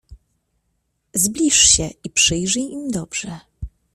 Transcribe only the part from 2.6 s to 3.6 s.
im dobrze!"